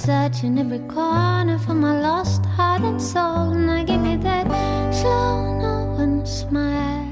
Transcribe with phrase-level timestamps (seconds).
[0.00, 4.46] Searching every corner for my lost heart and soul, I give me that
[4.94, 7.06] slow, knowing smile,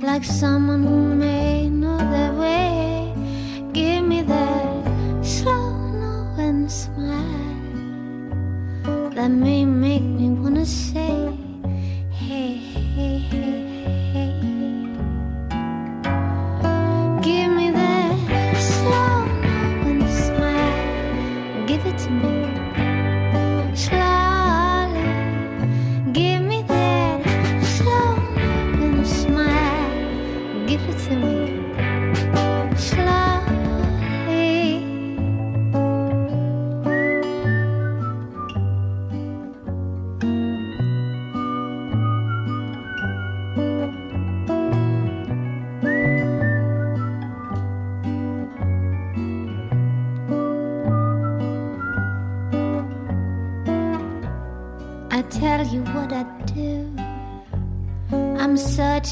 [0.00, 3.12] like someone who may know their way.
[3.72, 7.24] Give me that slow, knowing smile.
[9.14, 9.64] That may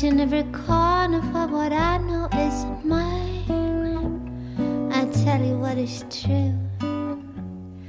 [0.05, 4.91] searching every corner for what I know isn't mine.
[4.93, 6.53] I tell you what is true.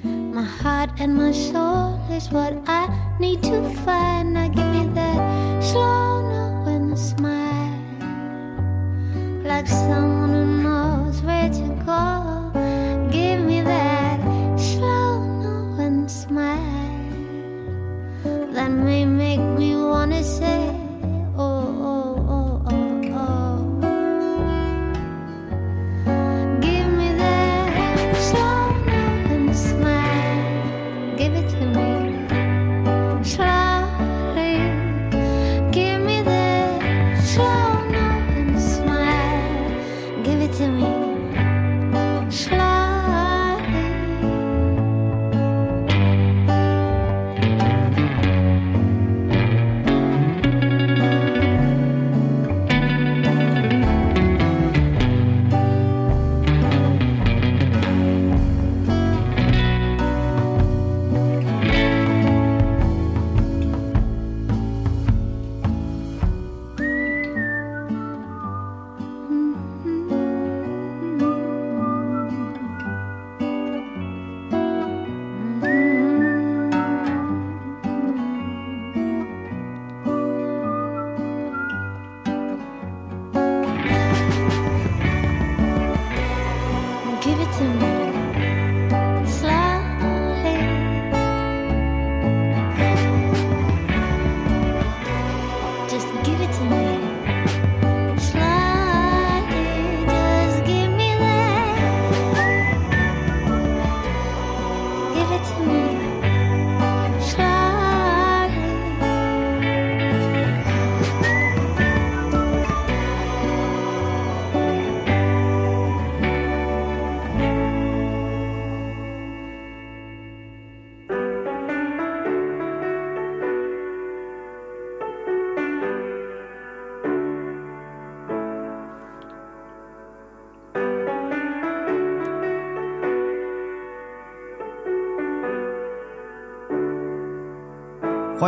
[0.03, 2.88] My heart and my soul is what I
[3.20, 4.34] need to find.
[4.34, 4.65] Now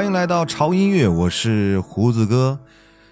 [0.08, 2.58] 欢迎来到潮音乐，我是胡子哥。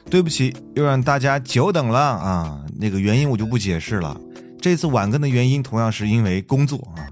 [0.10, 2.64] 对不起，又让大家久等了啊！
[2.80, 4.18] 那个原因我就不解释了。
[4.62, 7.04] 这次晚更的原因同样是因为工作啊。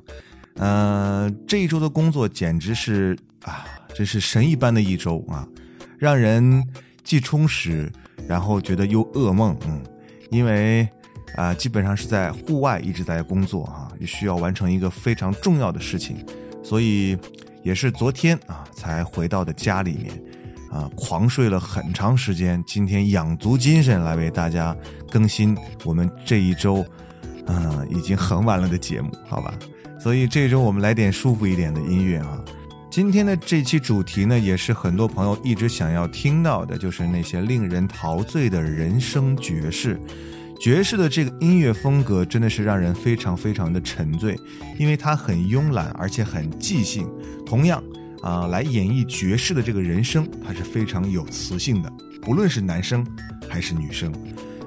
[0.56, 5.46] 呃，这一周的工作简直是啊，真是神一般的一周啊，
[5.98, 6.66] 让人
[7.04, 7.92] 既充实，
[8.26, 9.54] 然后觉得又噩梦。
[9.68, 9.84] 嗯，
[10.32, 10.88] 因为
[11.36, 16.26] 啊，基本上是在户外一直在工作啊，需要完成一个非常重要的事情，
[16.64, 17.18] 所以
[17.64, 20.12] 也是昨天啊才回到的家里面。
[20.72, 24.76] 啊，狂睡了很长时间，今天养足精神来为大家
[25.12, 26.84] 更新我们这一周，
[27.46, 29.54] 嗯，已经很晚了的节目，好吧？
[30.00, 32.44] 所以这周我们来点舒服一点的音乐啊。
[32.90, 40.00] 今天的这期主题呢，也是很多朋友一直想要听到的，就是那些令人陶醉的人生爵士。
[40.64, 44.40] 爵士的这个音乐风格真的是让人非常非常的沉醉，
[44.80, 47.06] 因为它很慵懒，而且很即兴。
[47.46, 47.84] 同样。
[48.22, 53.06] 啊，来演绎爵士的这个人声，它是非常有磁性的，不论是男生
[53.50, 54.10] 还是女生。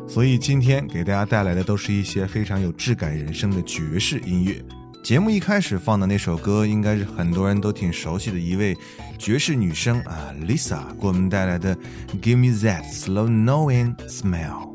[0.07, 4.63] 所以今天给大家带来的都是一些非常有质感人声的爵士音乐。
[5.03, 8.77] 节目一开始放的那首歌，应该是很多人都挺熟悉的一位
[9.17, 11.75] 爵士女生啊，Lisa 给我们带来的
[12.21, 14.69] 《Give Me That Slow Knowing Smile》。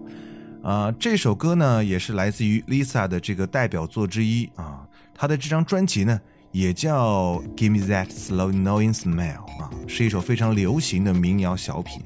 [0.63, 6.19] 啊，这首歌呢也是来自于 Lisa 的这个代表作之一啊，她的这张专辑呢。
[6.53, 12.01] 也叫 Give Me That Slow Knowing Smile 啊，是一首非常流行的民谣小品，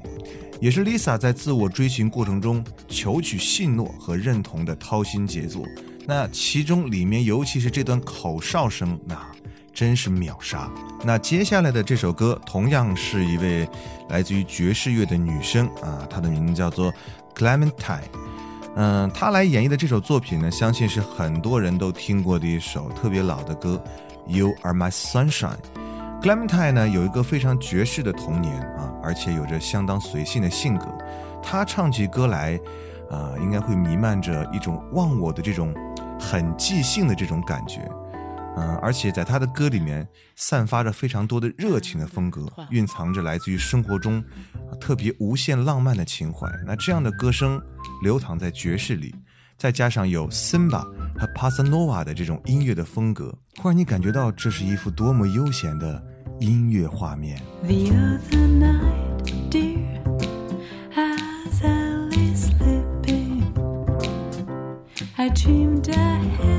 [0.60, 5.66] 也是 Lisa 在自我追寻过程中求取信诺和认同的掏心杰作。
[6.06, 9.20] 那其中里面，尤其是这段口哨声，那
[9.74, 10.70] 真是秒杀。
[11.04, 13.68] 那接下来的这首歌，同样是一位
[14.10, 16.94] 来自于爵士乐的女生啊，她的名字叫做
[17.34, 18.02] Clementine。
[18.76, 23.82] 嗯，他来演绎的这首作品呢，相信是很多人都听过的一首特别老的歌。
[24.26, 25.56] You are my sunshine。
[26.20, 30.86] Clementine 呢有一个非常爵士的童年啊，而且有着相当随性的性格。
[31.42, 32.60] 他唱起歌来，
[33.10, 35.74] 啊，应该会弥漫着一种忘我的这种
[36.20, 37.90] 很即兴的这种感觉。
[38.56, 44.24] 嗯，而且在他的歌里面散发着非常多的热情的风格，蕴藏着来自于生活中
[44.80, 46.50] 特别无限浪漫的情怀。
[46.66, 47.60] 那这样的歌声
[48.02, 49.14] 流淌在爵士里。
[49.58, 50.82] 再加上有 Simba
[51.18, 56.02] 和 Passanova 的这种音乐的风格，会让你感觉到这是一幅多么悠闲的
[56.40, 57.40] 音乐画面。
[65.46, 66.55] You never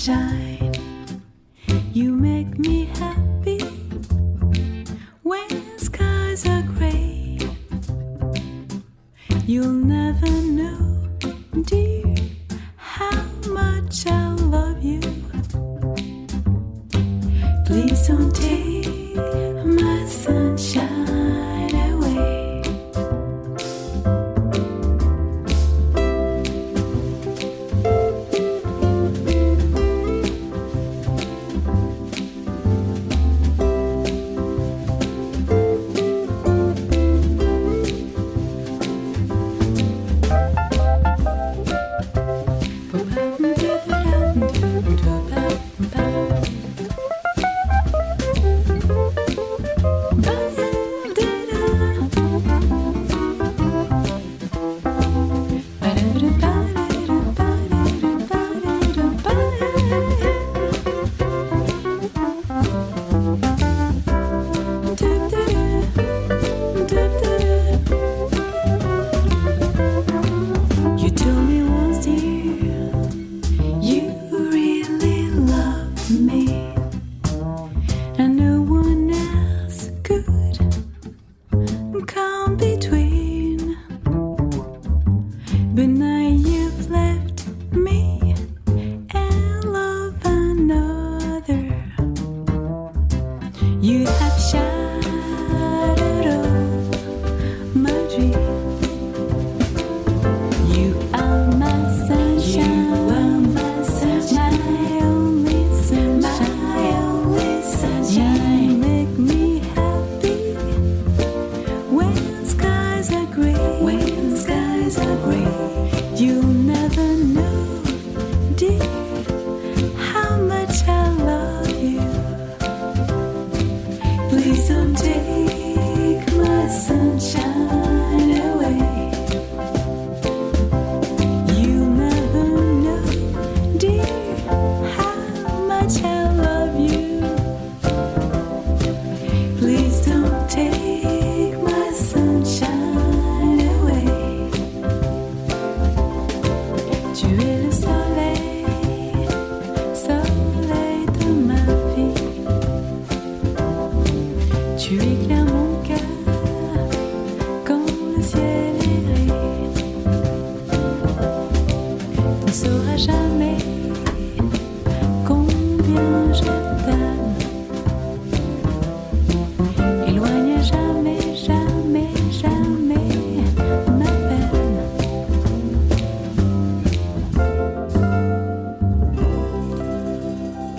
[0.00, 0.49] shine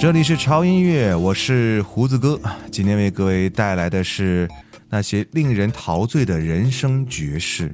[0.01, 2.41] 这里是潮音乐，我是胡子哥。
[2.71, 4.49] 今天为各位带来的是
[4.89, 7.71] 那些令人陶醉的人生爵士。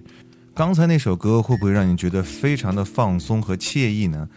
[0.54, 4.28] 刚才那首歌会不会让你觉得非常的放松和惬意呢？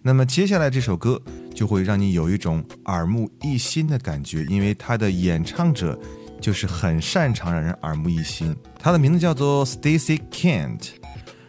[0.00, 1.20] 那么接下来这首歌
[1.52, 5.98] 就会让你有一种耳目一新的感觉，因为它的演唱者
[6.40, 8.54] 就是很擅长让人耳目一新。
[8.78, 10.90] 他的名字叫做 Stacy Kent。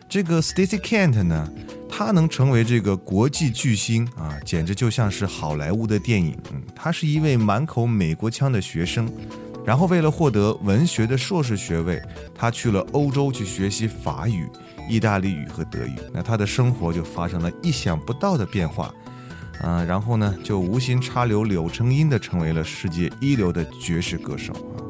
[0.09, 1.47] 这个 Stacy Kent 呢，
[2.05, 6.37] 他能成为这个国际巨星啊，简直就像是好莱坞的电影。
[6.51, 9.09] 嗯，他是一位满口美国腔的学生，
[9.63, 12.01] 然后为了获得文学的硕士学位，
[12.33, 14.47] 他去了欧洲去学习法语、
[14.89, 15.95] 意大利语和德语。
[16.13, 18.93] 那他的生活就发生了意想不到的变化，
[19.61, 24.81] 啊，然后呢，就无心插柳柳成荫的成为了世界一流的爵士歌手啊。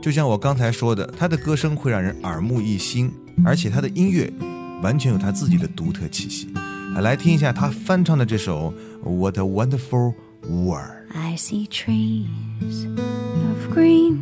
[0.00, 3.12] 就像我刚才说的，他的歌声会让人耳目一新。
[3.46, 4.30] 而且他的音乐
[4.81, 6.47] 完全有他自己的独特气息。
[7.01, 8.73] 来听一下他翻唱的这首《
[9.09, 12.85] What a Wonderful World》。I see trees
[13.49, 14.17] of green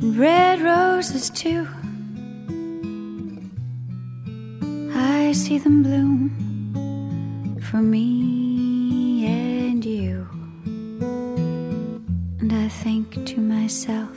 [0.00, 1.66] and red roses too.
[4.94, 6.30] I see them bloom
[7.60, 10.26] for me and you.
[12.40, 14.16] And I think to myself,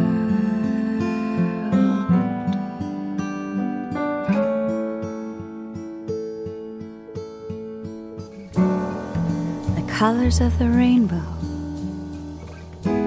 [9.75, 11.21] The colors of the rainbow,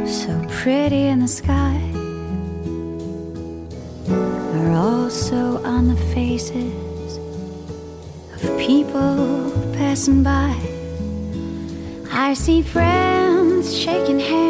[0.06, 1.69] so pretty in the sky,
[10.00, 10.56] passing by.
[12.10, 14.49] I see friends shaking hands,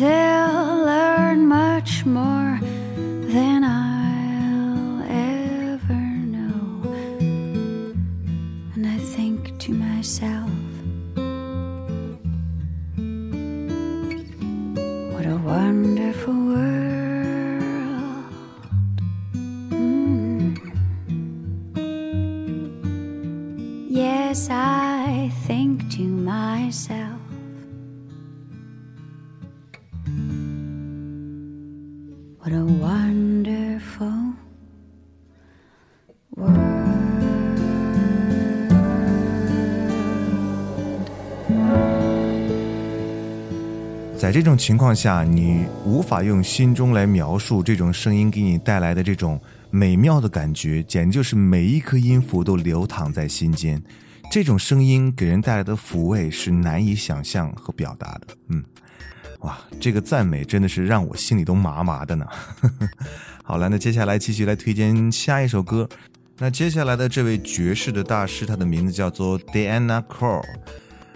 [0.00, 2.49] They'll learn much more
[44.50, 49.40] 这种情况下，你无法用心中来描述这种声音给你带来的这种
[49.70, 53.80] 美妙的感觉，简直就是每一颗音符都流淌在心间。
[54.28, 58.26] 这种声音给人带来的抚慰是难以想象和表达的。
[58.48, 58.64] 嗯，
[59.42, 62.26] 哇，这个赞美真的是让我心里都麻麻的呢。
[63.44, 65.88] 好了，那接下来继续来推荐下一首歌。
[66.38, 70.42] 那接下来的这位爵士的大师，他的名字叫做 Diana Krall。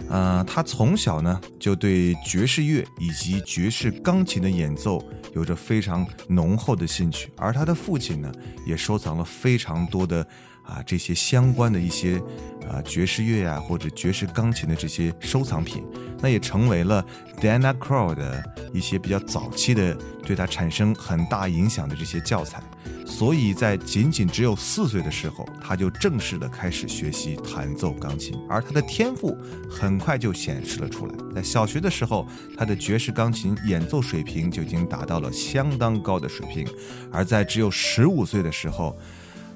[0.07, 8.31] 呃，他从小呢就对爵士乐以及爵士钢琴的演奏有着非常浓厚的兴趣，而他的父亲呢
[8.67, 10.25] 也收藏了非常多的
[10.65, 12.21] 啊这些相关的一些
[12.69, 15.83] 啊爵士乐呀或者爵士钢琴的这些收藏品，
[16.21, 17.05] 那也成为了
[17.39, 18.43] Dana c r o w 的
[18.73, 19.95] 一些比较早期的
[20.25, 22.61] 对他产生很大影响的这些教材。
[23.05, 29.37] 所以在仅仅只有四岁的时候，他就正式的开始学习弹奏钢琴，而他的天赋
[29.69, 31.13] 很快就显示了出来。
[31.35, 36.67] 在小学的时候，他的爵士钢琴演奏水平就已经达到了相当高的水平，
[37.11, 38.97] 而在只有十五岁的时候。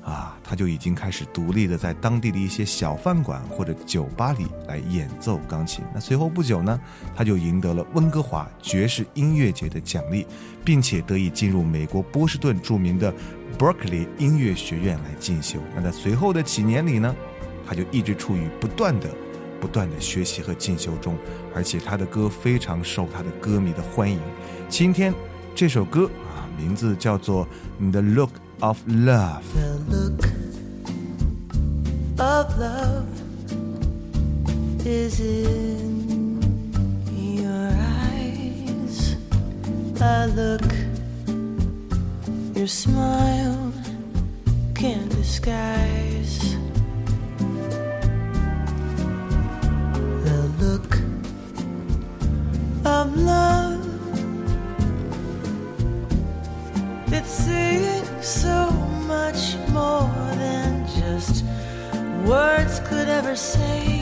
[0.09, 5.85] 啊，他就已经开始独立的在当地的一些小饭馆或者酒吧里来演奏钢琴。
[5.93, 6.79] 那随后不久呢，
[7.15, 10.25] 他就赢得了温哥华爵士音乐节的奖励，
[10.65, 13.13] 并且得以进入美国波士顿著名的
[13.59, 15.59] Berkeley 音乐学院来进修。
[15.75, 17.15] 那在随后的几年里呢，
[17.67, 19.07] 他就一直处于不断的、
[19.61, 21.15] 不断的学习和进修中，
[21.53, 24.19] 而且他的歌非常受他的歌迷的欢迎。
[24.67, 25.13] 今天
[25.53, 27.45] 这首歌啊，名字叫做
[27.77, 28.31] 《你的 Look》。
[28.61, 29.45] Of love.
[29.53, 30.25] The look
[32.19, 33.07] of love
[34.85, 36.41] is in
[37.15, 39.15] your eyes.
[40.01, 40.61] A look
[42.55, 43.71] your smile
[44.75, 46.57] can't disguise.
[50.25, 50.95] The look
[52.85, 53.85] of love
[57.11, 58.08] it's saying
[63.29, 63.98] never say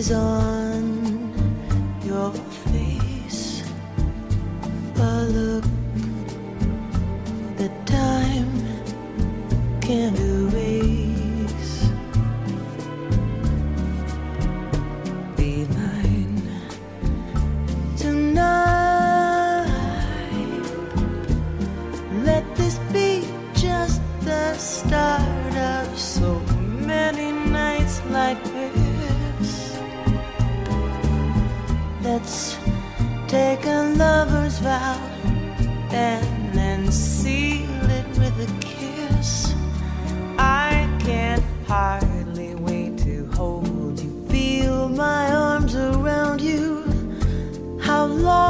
[0.00, 0.59] is on
[48.10, 48.49] Love.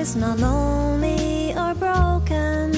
[0.00, 2.72] Is not lonely or broken.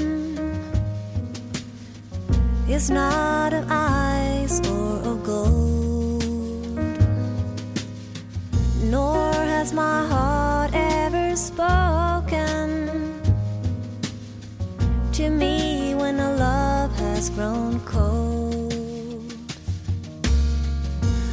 [2.66, 6.24] It's not of ice or of gold.
[8.94, 12.68] Nor has my heart ever spoken
[15.12, 18.74] to me when a love has grown cold.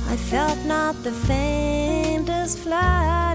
[0.08, 3.29] I felt not the faintest flutter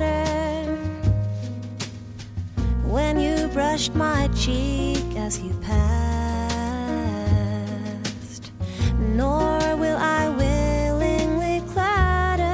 [3.74, 5.72] brushed my cheek as you passed.
[9.00, 12.46] Nor will I willingly clatter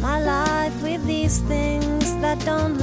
[0.00, 2.73] my life with these things that don't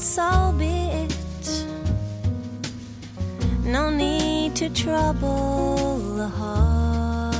[0.00, 1.64] so be it.
[3.64, 7.36] No need to trouble the heart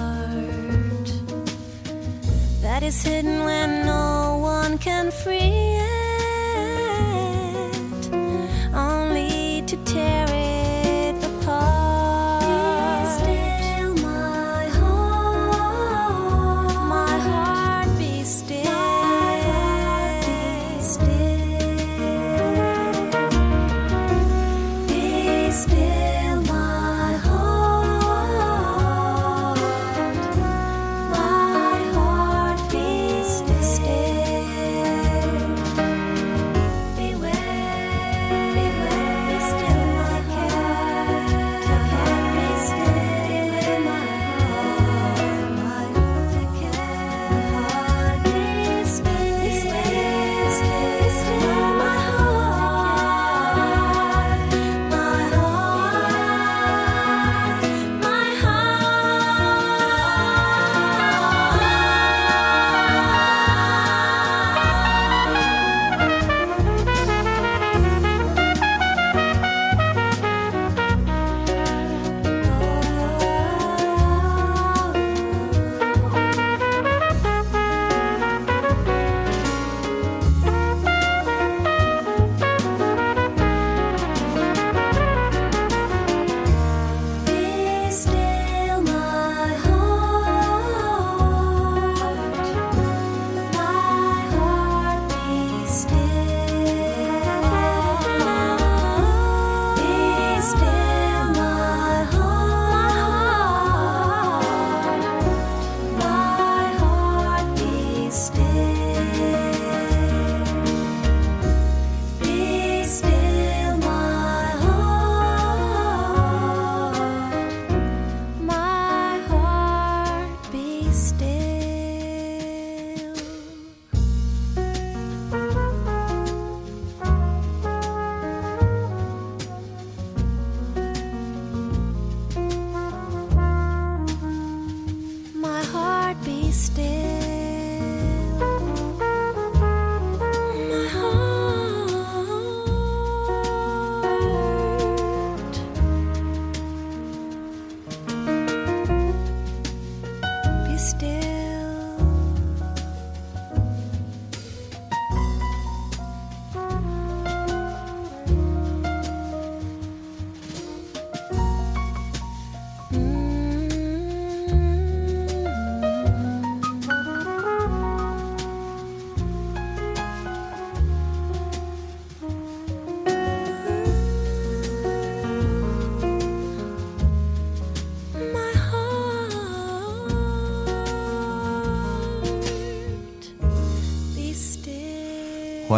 [2.60, 5.97] that is hidden when no one can free it.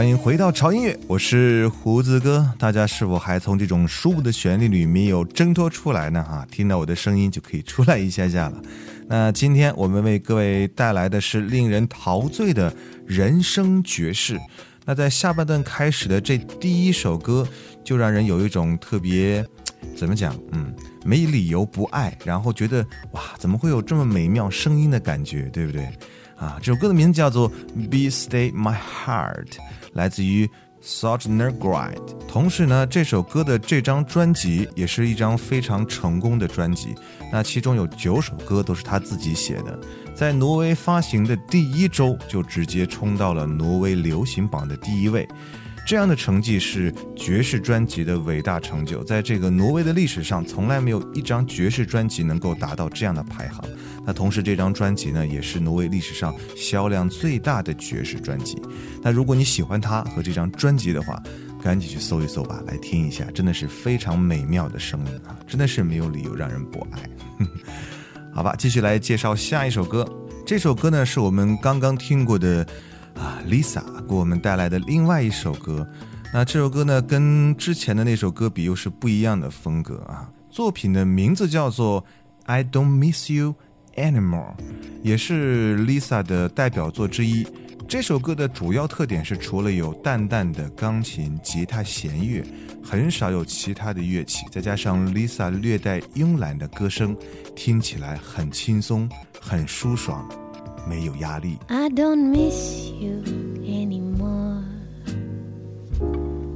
[0.01, 2.51] 欢迎回到潮音乐，我是胡子哥。
[2.59, 6.25] 大家是否还从这种舒服的旋律里没有挣脱出来呢？
[6.25, 8.63] 哈，听到我的声音就可以出来一下下了。
[9.07, 12.75] 那今天我们为各位带来的是令人陶醉的
[13.07, 14.41] 人生爵士。
[14.87, 17.47] 那在下半段开始的这第一首歌，
[17.85, 19.45] 就让人有一种特别，
[19.95, 20.35] 怎么讲？
[20.53, 22.83] 嗯，没理由不爱，然后觉得
[23.13, 25.87] 哇，怎么会有这么美妙声音的感觉，对不对？
[26.37, 27.51] 啊，这首歌的名字叫做
[27.91, 29.45] 《Be Stay My Heart》。
[29.93, 30.49] 来自于
[30.83, 36.95] Sognergrind，同时呢，这首歌的这张专辑也是一张非常成功的专辑。
[37.33, 39.79] 那其中有九首歌都是他自己写的，
[40.15, 45.29] 在挪威发行的第一周就直接冲到了挪威流行榜的第一位。
[45.87, 53.65] 这样的成绩是爵士专辑的伟大成就，在这个挪威的历史上，从来没有一张爵士专辑能够达到这样的排行。
[54.07, 58.63] 那同时，这张专辑呢，也是挪威历史上销量最大的爵士专辑。
[59.03, 61.21] 那如果你喜欢它和这张专辑的话，
[61.61, 67.11] 赶紧去搜一搜吧，来听一下，真的是非常美妙的声音啊，真的是没有理由让人不爱。
[68.33, 70.07] 好吧，继续来介绍下一首歌。
[70.47, 72.65] 这首歌呢，是我们刚刚听过的。
[73.21, 75.87] 啊，Lisa 给我们带来的另外一首歌，
[76.33, 80.29] 那这首歌呢，跟之前的那首歌比，又是不一样的风格啊。
[80.51, 82.03] 作品的名字叫做
[82.47, 83.55] 《I Don't Miss You
[83.95, 84.57] Anymore》，
[85.03, 87.47] 也是 Lisa 的代表作之一。
[87.87, 92.43] 这首歌的主要特点是，除了有淡淡的钢琴、吉他、弦乐，
[92.83, 97.17] 很少有其他的乐器，再加上 Lisa 略带慵懒的歌声，
[97.55, 100.27] 听起来很轻松，很舒爽。
[100.88, 101.58] 没有压力。
[101.68, 103.24] I don't miss you
[103.64, 104.64] anymore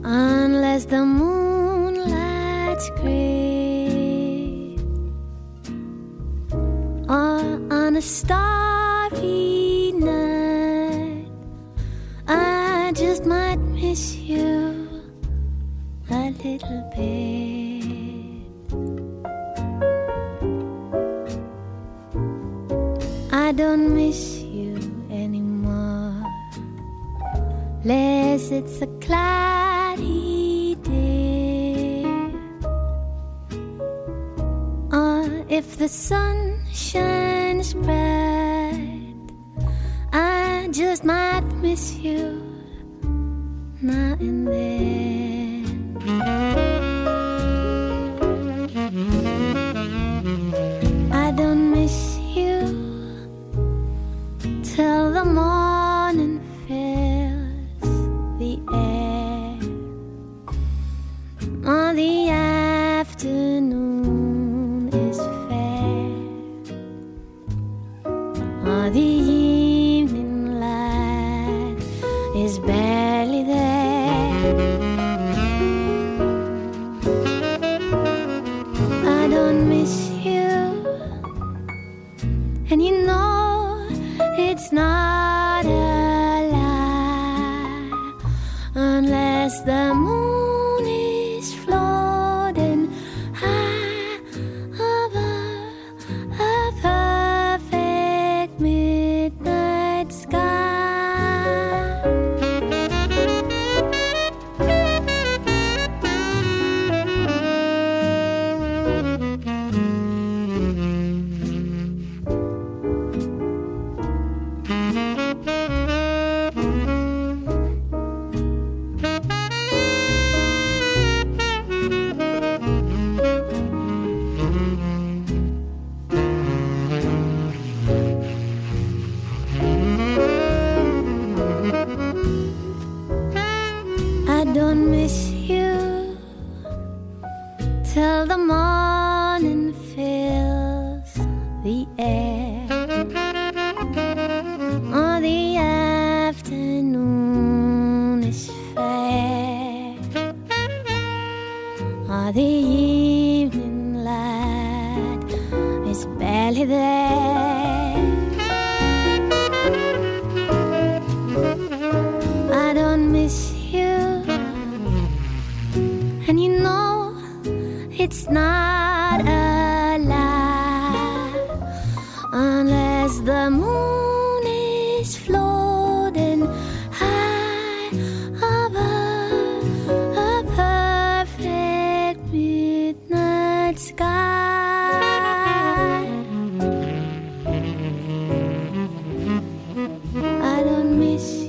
[0.03, 4.77] unless the moonlight's gray
[7.07, 11.25] or on a starry night.
[12.27, 14.87] I just might miss you
[16.09, 17.62] a little bit.
[23.46, 24.74] I don't miss you
[25.10, 26.16] anymore.
[27.84, 32.04] Less it's a cloudy day.
[34.90, 39.14] Or if the sun shines bright,
[40.14, 42.40] I just might miss you
[43.82, 45.33] now and then.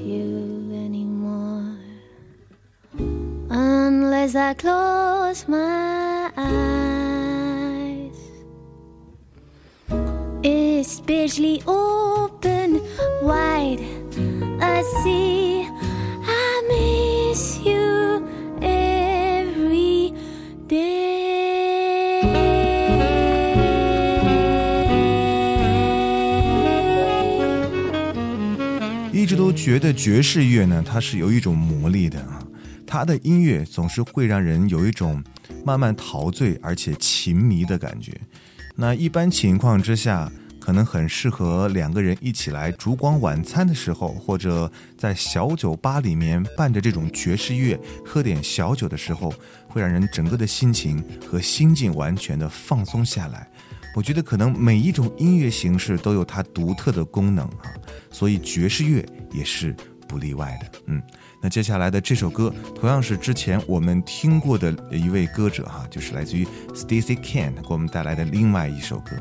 [0.05, 1.75] you anymore
[3.49, 6.85] unless I close my eyes.
[10.45, 11.63] especially.
[11.65, 12.04] all.
[29.65, 32.39] 觉得爵士乐呢，它是有一种魔力的啊，
[32.85, 35.23] 它的音乐总是会让人有一种
[35.65, 38.11] 慢慢陶醉而且情迷的感觉。
[38.75, 47.75] 那一般情况之下，可能很适合两个人一起来烛光晚餐的时候，或者在小酒吧里面伴着这种爵士乐
[48.05, 49.33] 喝点小酒的时候，
[49.67, 53.49] 会让人整个的心情和心境完全的放松下来。
[53.95, 57.73] 我觉得可能每一种音乐形式都有它独特的功能啊，
[58.11, 59.03] 所以爵士乐
[59.35, 59.75] 也是
[60.07, 60.79] 不例外的。
[60.87, 61.01] 嗯，
[61.41, 69.17] 那接下来的这首歌同样是之前我们听过的一位歌者哈、就是来自于 Stacy Kent 给我们带来的另外一首歌。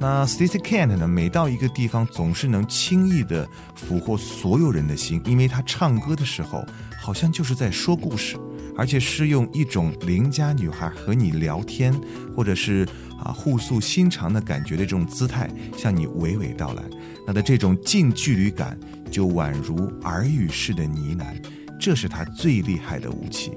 [0.00, 6.64] 那 Stacy Kent 呢，每到一个地方总是能轻易的俘获所有人的心，因为他唱歌的时候
[7.00, 8.36] 好像就是在说故事，
[8.76, 11.92] 而且是用一种邻家女孩和你聊天，
[12.36, 12.86] 或者是
[13.18, 16.82] 啊互诉心肠的感觉的这种姿态向你娓娓道来。
[17.26, 21.42] 那的这种近距离感就宛如耳语式的呢喃，
[21.80, 23.52] 这是他最厉害的武器。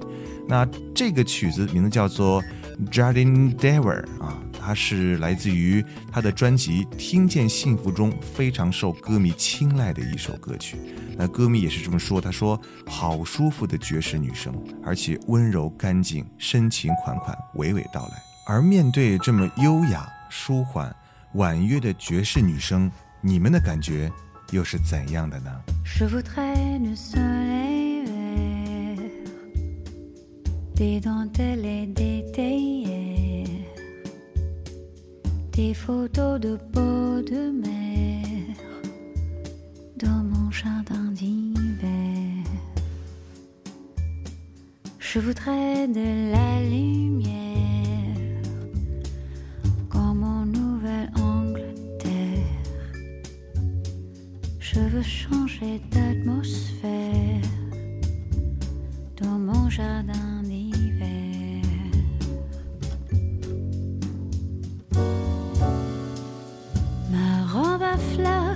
[0.47, 2.43] 那这个曲子名字叫做
[2.91, 10.77] Jardin Dever 啊，它是来自于他的专辑《听见幸福》中非常受歌迷青睐的一首歌曲。
[11.15, 14.53] 那歌迷也是这么说，他说：“好舒服的爵士女声，
[14.83, 20.93] 而且温柔干净，深情款款，娓娓道来。”而面对这么优雅、舒缓、
[21.35, 24.11] 婉约的爵士女声，你们的感觉
[24.52, 25.50] 又是怎样的呢？
[25.84, 29.10] Je voudrais du soleil vert,
[30.74, 33.48] des dentelles et des théières,
[35.52, 38.26] des photos de peau de mer
[39.96, 42.44] dans mon jardin d'hiver.
[44.98, 47.49] Je voudrais de la lumière
[54.73, 57.41] Je veux changer d'atmosphère
[59.21, 61.61] dans mon jardin d'hiver.
[67.11, 68.55] Ma robe à fleurs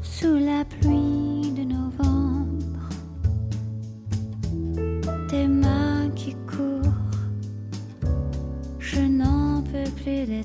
[0.00, 2.88] sous la pluie de novembre.
[5.28, 7.10] Tes mains qui courent,
[8.78, 10.42] je n'en peux plus de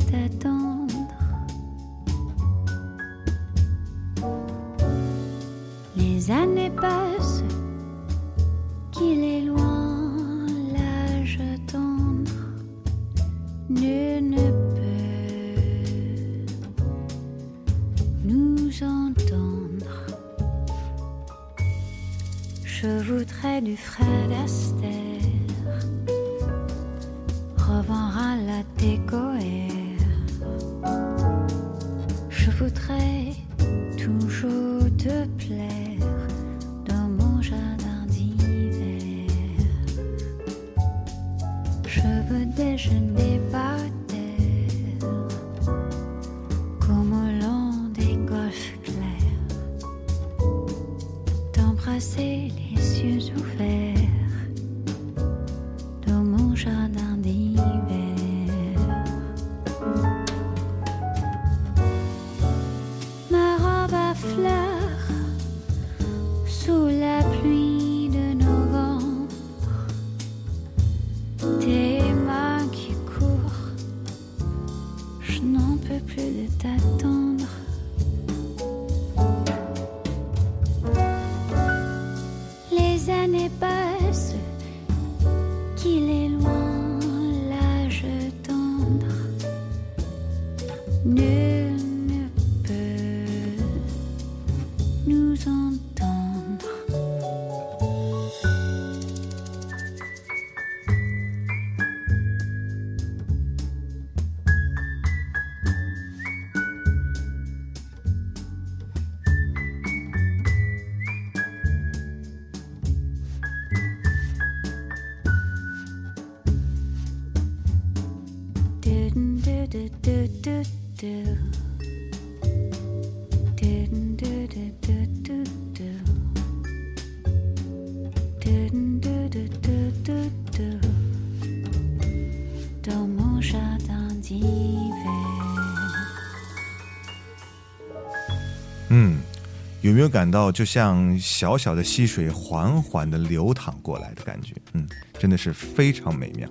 [139.95, 144.53] 有没有感到就像小小的溪水缓缓的流淌过来的感觉？
[144.73, 144.85] 嗯，
[145.17, 146.49] 真的是非常美妙。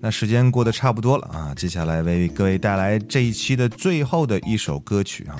[0.00, 5.36] 那时间过得差不多了啊，接下来为各位带来这一期的最后的一首歌曲啊！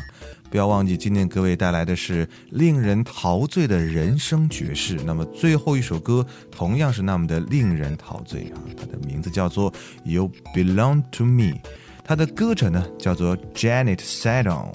[0.51, 4.99] 不要忘记，今天各位带来的是令人陶醉的人生爵士。
[5.07, 9.72] 那么最后一首歌同样是那么的令人陶醉啊，它的名字叫做
[10.05, 11.53] 《You Belong to Me》，
[12.05, 14.74] 它的歌者呢叫做 Janet Sedon。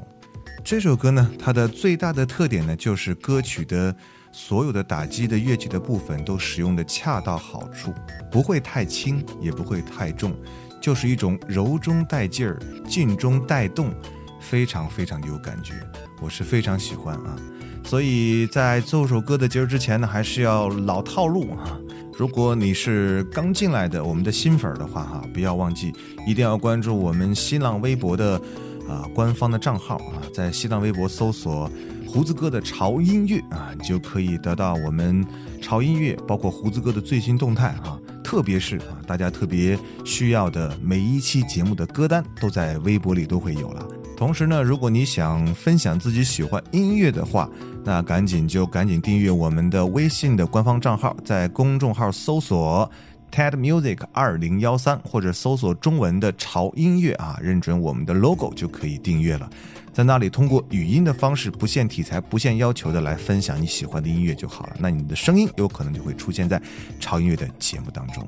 [0.66, 3.95] 这首歌呢，它的最大的特点呢，就是歌曲的
[4.32, 7.93] 所有的打击的乐器的部分都使用的恰到好处，
[8.32, 10.36] 不会太轻，也不会太重，
[10.82, 13.93] 就是一种柔中带劲儿、静中带动，
[14.39, 15.76] 非常非常的有感觉，
[16.20, 17.36] 我是非常喜欢啊。
[17.84, 21.78] 所以在奏首歌的节儿之前呢，还是要老套路啊。
[22.18, 25.93] 如果你是刚进来的我们的新粉儿的话哈，不要忘记
[26.26, 28.41] 一定要关注我们新浪微博的。
[28.88, 31.70] 啊，官方的账号啊，在新浪微博搜索
[32.08, 35.26] “胡子哥的潮音乐”啊，你就可以得到我们
[35.62, 43.86] 潮音乐，包括胡子哥的最新动态啊，特别是啊，大家特别需要的每一期节目的歌单都在微博里都会有了。
[44.16, 47.50] 同时呢，如果你想分享自己喜欢音乐的话，
[47.84, 52.90] 那赶紧就赶紧订阅我们的微信的官方账号，在公众号搜索。
[53.36, 59.50] TED Music 二零幺三，或者搜索中文的潮音乐啊，认准我们的 logo 就可以订阅了。
[59.92, 64.78] 在那里通过语音的方式，不限题材、不限要求的来分享你喜欢的音乐就好了。
[64.80, 66.62] 那你的声音有可能就会出现在
[66.98, 68.26] 潮音乐的节目当中。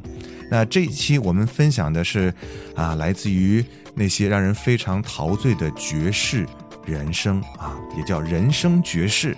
[0.51, 2.33] 那这一期我们分享的是
[2.75, 3.63] 啊，来自于
[3.95, 6.45] 那些让人非常陶醉的爵士
[6.85, 9.37] 人声啊，也叫人生爵士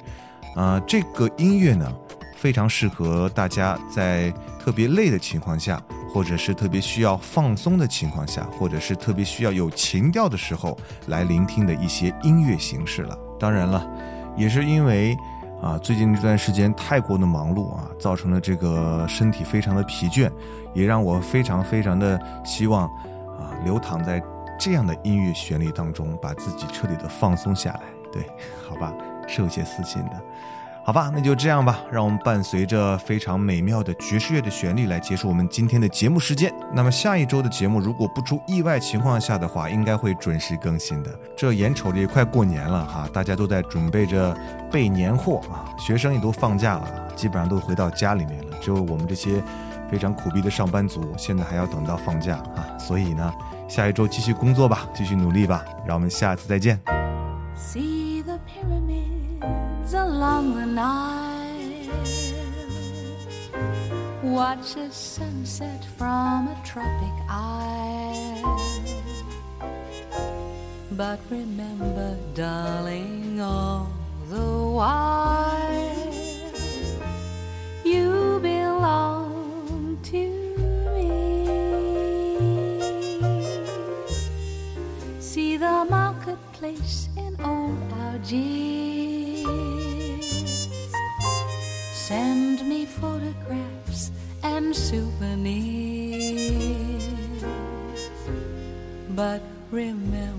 [0.56, 0.80] 啊。
[0.88, 1.92] 这个音乐呢，
[2.40, 4.34] 非常适合大家在。
[4.60, 5.82] 特别累的情况下，
[6.14, 10.78] 或者是特别需要放松的情况下，或者是特别需要有情调的时候
[11.08, 13.18] 来聆听的一些音乐形式了。
[13.40, 13.90] 当然了，
[14.38, 15.18] 也是因为
[15.60, 20.30] 啊，最近这段时间太过的忙碌啊，造成了这个身体非常的疲倦，
[20.76, 22.84] 也让我非常非常的希望
[23.40, 24.22] 啊，流淌在
[24.60, 27.82] 这样的音乐旋律当中，把自己彻底的放松下来。
[28.12, 28.22] 对，
[28.68, 28.94] 好吧，
[29.26, 30.22] 是有些私心的。
[30.90, 31.82] 好吧，那就这样吧。
[31.92, 36.52] 让我们伴随着非常美妙的爵士乐的旋律来结束我们今天的节目时间。
[36.74, 41.12] 那么下一周的节目，如果不出意外情况下的话，应该会准时更新的。
[41.38, 44.36] 这眼瞅着也快过年了哈，大家都在准备着
[44.72, 48.58] 备年货啊，学生也都放假了，基本上都回到家里面了。
[48.60, 49.44] 只有我们这些
[49.92, 52.66] 非常苦逼的上班族，现在还要等到放假啊。
[52.80, 53.32] 所以呢，
[53.68, 55.64] 下一周继续工作吧，继续努力吧。
[55.86, 56.82] 让我们下次再见。
[57.56, 57.99] See
[59.94, 61.50] along the Nile.
[64.22, 68.60] Watch a sunset from a tropic isle.
[70.92, 73.92] But remember, darling, all
[74.30, 76.14] the while
[77.84, 80.24] you belong to
[80.94, 81.10] me.
[85.20, 88.59] See the marketplace in old Algiers.
[92.10, 94.10] Send me photographs
[94.42, 96.18] and souvenirs.
[99.10, 100.39] But remember,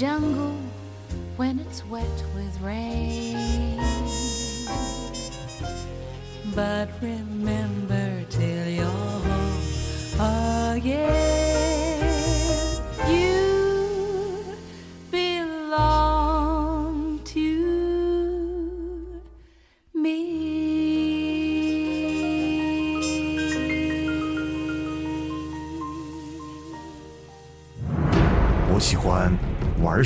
[0.00, 0.56] jungle
[1.36, 3.76] when it's wet with rain.
[6.54, 8.86] But remember till you're
[10.16, 11.19] home again,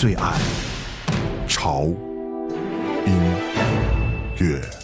[0.00, 0.32] 最爱
[1.46, 1.84] 潮
[3.04, 3.12] 音
[4.38, 4.79] 乐。